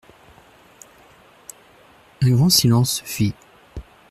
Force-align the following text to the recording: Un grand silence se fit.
Un 2.23 2.31
grand 2.31 2.49
silence 2.49 3.01
se 3.01 3.03
fit. 3.03 3.35